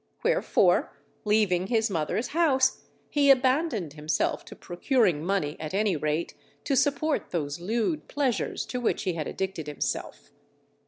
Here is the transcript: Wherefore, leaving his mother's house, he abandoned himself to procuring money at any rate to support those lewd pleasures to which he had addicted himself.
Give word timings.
Wherefore, 0.23 0.97
leaving 1.25 1.67
his 1.67 1.91
mother's 1.91 2.29
house, 2.29 2.87
he 3.11 3.29
abandoned 3.29 3.93
himself 3.93 4.43
to 4.45 4.55
procuring 4.55 5.23
money 5.23 5.55
at 5.59 5.75
any 5.75 5.95
rate 5.95 6.33
to 6.63 6.75
support 6.75 7.29
those 7.29 7.59
lewd 7.59 8.07
pleasures 8.07 8.65
to 8.65 8.79
which 8.81 9.03
he 9.03 9.13
had 9.13 9.27
addicted 9.27 9.67
himself. 9.67 10.31